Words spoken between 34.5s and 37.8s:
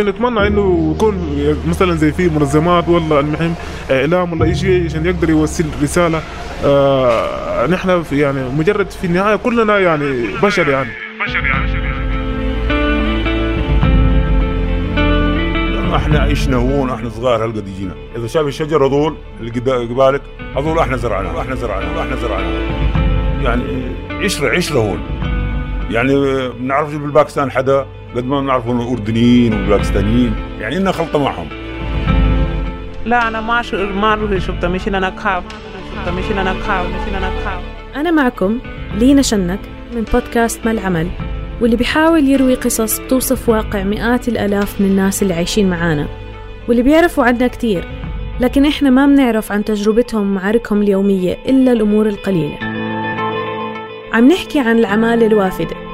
مشينا أنا كاب شفت مشينا أنا كاب مشينا أنا كاب